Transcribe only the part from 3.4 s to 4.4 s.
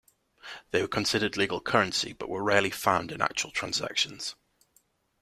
transactions.